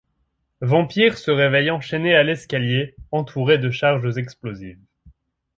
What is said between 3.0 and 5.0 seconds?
entouré de charges explosives.